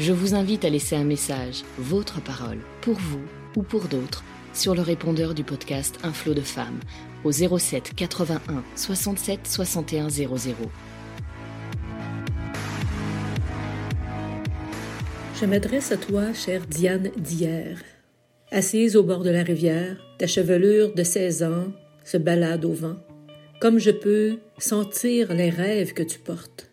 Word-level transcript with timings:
Je 0.00 0.12
vous 0.12 0.34
invite 0.34 0.64
à 0.64 0.70
laisser 0.70 0.96
un 0.96 1.04
message, 1.04 1.62
votre 1.76 2.22
parole, 2.22 2.60
pour 2.80 2.94
vous 2.94 3.20
ou 3.54 3.62
pour 3.62 3.82
d'autres, 3.82 4.24
sur 4.54 4.74
le 4.74 4.80
répondeur 4.80 5.34
du 5.34 5.44
podcast 5.44 5.98
Un 6.02 6.14
flot 6.14 6.32
de 6.32 6.40
femmes 6.40 6.80
au 7.22 7.32
07 7.32 7.92
81 7.94 8.64
67 8.76 9.40
61 9.46 10.08
00. 10.08 10.56
Je 15.38 15.44
m'adresse 15.44 15.92
à 15.92 15.98
toi, 15.98 16.32
chère 16.32 16.64
Diane 16.66 17.10
d'hier. 17.18 17.82
Assise 18.50 18.96
au 18.96 19.02
bord 19.02 19.22
de 19.22 19.30
la 19.30 19.42
rivière, 19.42 19.98
ta 20.16 20.26
chevelure 20.26 20.94
de 20.94 21.02
16 21.02 21.42
ans 21.42 21.72
se 22.06 22.16
balade 22.16 22.64
au 22.64 22.72
vent, 22.72 22.96
comme 23.60 23.78
je 23.78 23.90
peux 23.90 24.38
sentir 24.56 25.34
les 25.34 25.50
rêves 25.50 25.92
que 25.92 26.02
tu 26.02 26.18
portes. 26.18 26.70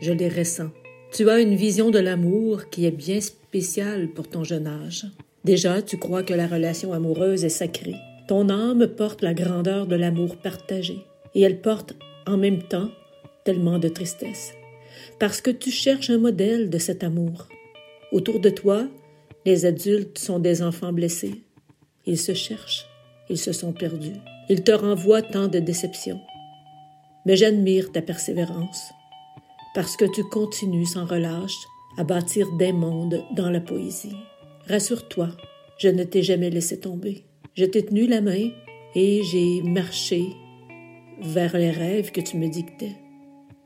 Je 0.00 0.12
les 0.12 0.28
ressens. 0.28 0.70
Tu 1.14 1.30
as 1.30 1.40
une 1.40 1.54
vision 1.54 1.92
de 1.92 2.00
l'amour 2.00 2.70
qui 2.70 2.86
est 2.86 2.90
bien 2.90 3.20
spéciale 3.20 4.08
pour 4.08 4.26
ton 4.26 4.42
jeune 4.42 4.66
âge. 4.66 5.06
Déjà, 5.44 5.80
tu 5.80 5.96
crois 5.96 6.24
que 6.24 6.34
la 6.34 6.48
relation 6.48 6.92
amoureuse 6.92 7.44
est 7.44 7.50
sacrée. 7.50 7.94
Ton 8.26 8.48
âme 8.48 8.88
porte 8.88 9.22
la 9.22 9.32
grandeur 9.32 9.86
de 9.86 9.94
l'amour 9.94 10.36
partagé, 10.36 11.06
et 11.36 11.42
elle 11.42 11.60
porte 11.60 11.94
en 12.26 12.36
même 12.36 12.64
temps 12.64 12.88
tellement 13.44 13.78
de 13.78 13.86
tristesse, 13.86 14.54
parce 15.20 15.40
que 15.40 15.52
tu 15.52 15.70
cherches 15.70 16.10
un 16.10 16.18
modèle 16.18 16.68
de 16.68 16.78
cet 16.78 17.04
amour. 17.04 17.46
Autour 18.10 18.40
de 18.40 18.50
toi, 18.50 18.88
les 19.46 19.66
adultes 19.66 20.18
sont 20.18 20.40
des 20.40 20.62
enfants 20.62 20.92
blessés. 20.92 21.42
Ils 22.06 22.18
se 22.18 22.34
cherchent, 22.34 22.88
ils 23.30 23.38
se 23.38 23.52
sont 23.52 23.72
perdus. 23.72 24.18
Ils 24.48 24.64
te 24.64 24.72
renvoient 24.72 25.22
tant 25.22 25.46
de 25.46 25.60
déceptions. 25.60 26.20
Mais 27.24 27.36
j'admire 27.36 27.92
ta 27.92 28.02
persévérance, 28.02 28.90
parce 29.74 29.96
que 29.96 30.04
tu 30.04 30.24
continues 30.24 30.86
sans 30.86 31.04
relâche 31.04 31.58
à 31.98 32.04
bâtir 32.04 32.50
des 32.52 32.72
mondes 32.72 33.24
dans 33.36 33.50
la 33.50 33.60
poésie. 33.60 34.16
Rassure-toi, 34.68 35.28
je 35.78 35.88
ne 35.88 36.04
t'ai 36.04 36.22
jamais 36.22 36.50
laissé 36.50 36.78
tomber. 36.80 37.24
Je 37.56 37.64
t'ai 37.64 37.84
tenu 37.84 38.06
la 38.06 38.20
main 38.20 38.50
et 38.94 39.22
j'ai 39.24 39.62
marché 39.62 40.28
vers 41.20 41.56
les 41.56 41.70
rêves 41.70 42.12
que 42.12 42.20
tu 42.20 42.36
me 42.36 42.48
dictais. 42.48 42.96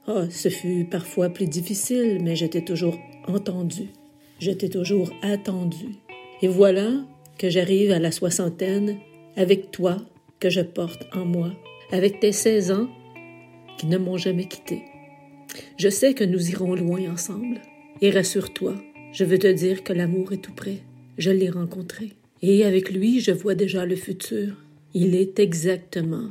Ah, 0.07 0.25
ce 0.31 0.49
fut 0.49 0.87
parfois 0.91 1.29
plus 1.29 1.47
difficile, 1.47 2.19
mais 2.23 2.35
je 2.35 2.47
t'ai 2.47 2.65
toujours 2.65 2.99
entendu. 3.27 3.89
Je 4.41 4.51
t'ai 4.51 4.69
toujours 4.69 5.11
attendu. 5.23 5.97
Et 6.41 6.49
voilà 6.49 6.91
que 7.37 7.51
j'arrive 7.51 7.93
à 7.93 7.99
la 7.99 8.11
soixantaine 8.11 8.99
avec 9.37 9.71
toi 9.71 9.97
que 10.41 10.51
je 10.51 10.61
porte 10.61 11.07
en 11.15 11.25
moi, 11.25 11.53
avec 11.93 12.21
tes 12.21 12.33
seize 12.33 12.71
ans 12.71 12.89
qui 13.77 13.87
ne 13.87 13.99
m'ont 13.99 14.17
jamais 14.17 14.47
quitté. 14.47 14.83
Je 15.77 15.89
sais 15.89 16.15
que 16.15 16.25
nous 16.25 16.51
irons 16.51 16.75
loin 16.75 17.11
ensemble. 17.11 17.61
Et 18.01 18.11
rassure-toi, 18.11 18.75
je 19.13 19.25
veux 19.25 19.39
te 19.39 19.47
dire 19.47 19.83
que 19.83 19.93
l'amour 19.93 20.33
est 20.33 20.43
tout 20.43 20.53
près. 20.53 20.79
Je 21.17 21.31
l'ai 21.31 21.51
rencontré. 21.51 22.13
Et 22.43 22.65
avec 22.65 22.91
lui, 22.91 23.21
je 23.21 23.33
vois 23.33 23.55
déjà 23.55 23.85
le 23.85 23.97
futur. 23.97 24.55
Il 24.95 25.15
est 25.15 25.39
exactement 25.39 26.31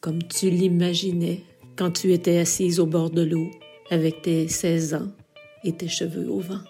comme 0.00 0.22
tu 0.22 0.50
l'imaginais 0.50 1.42
quand 1.76 1.90
tu 1.90 2.12
étais 2.12 2.38
assise 2.38 2.80
au 2.80 2.86
bord 2.86 3.10
de 3.10 3.22
l'eau 3.22 3.50
avec 3.90 4.22
tes 4.22 4.48
seize 4.48 4.94
ans 4.94 5.08
et 5.64 5.72
tes 5.72 5.88
cheveux 5.88 6.28
au 6.30 6.40
vent. 6.40 6.60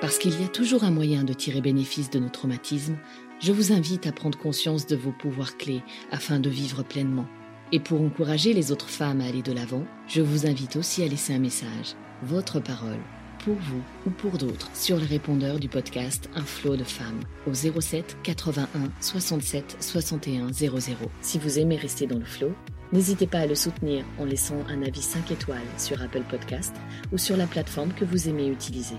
Parce 0.00 0.18
qu'il 0.18 0.40
y 0.40 0.44
a 0.44 0.48
toujours 0.48 0.84
un 0.84 0.92
moyen 0.92 1.24
de 1.24 1.32
tirer 1.32 1.60
bénéfice 1.60 2.08
de 2.10 2.20
nos 2.20 2.28
traumatismes, 2.28 2.96
je 3.40 3.52
vous 3.52 3.72
invite 3.72 4.06
à 4.06 4.12
prendre 4.12 4.38
conscience 4.38 4.86
de 4.86 4.96
vos 4.96 5.12
pouvoirs 5.12 5.56
clés 5.56 5.82
afin 6.12 6.38
de 6.38 6.48
vivre 6.48 6.82
pleinement. 6.84 7.26
Et 7.70 7.80
pour 7.80 8.00
encourager 8.00 8.54
les 8.54 8.72
autres 8.72 8.88
femmes 8.88 9.20
à 9.20 9.26
aller 9.26 9.42
de 9.42 9.52
l'avant, 9.52 9.84
je 10.06 10.22
vous 10.22 10.46
invite 10.46 10.76
aussi 10.76 11.02
à 11.02 11.08
laisser 11.08 11.34
un 11.34 11.38
message, 11.38 11.94
votre 12.22 12.60
parole, 12.60 12.98
pour 13.44 13.56
vous 13.56 13.82
ou 14.06 14.10
pour 14.10 14.38
d'autres, 14.38 14.70
sur 14.74 14.96
le 14.96 15.04
répondeur 15.04 15.58
du 15.58 15.68
podcast 15.68 16.30
Un 16.34 16.44
flot 16.44 16.76
de 16.76 16.84
femmes 16.84 17.20
au 17.46 17.52
07 17.52 18.16
81 18.22 18.66
67 19.00 19.76
61 19.80 20.52
00. 20.52 20.96
Si 21.20 21.38
vous 21.38 21.58
aimez 21.58 21.76
rester 21.76 22.06
dans 22.06 22.18
le 22.18 22.24
flot, 22.24 22.54
n'hésitez 22.90 23.26
pas 23.26 23.40
à 23.40 23.46
le 23.46 23.54
soutenir 23.54 24.02
en 24.18 24.24
laissant 24.24 24.64
un 24.68 24.82
avis 24.82 25.02
5 25.02 25.30
étoiles 25.30 25.58
sur 25.76 26.00
Apple 26.00 26.24
Podcast 26.28 26.74
ou 27.12 27.18
sur 27.18 27.36
la 27.36 27.46
plateforme 27.46 27.92
que 27.92 28.06
vous 28.06 28.30
aimez 28.30 28.48
utiliser. 28.48 28.96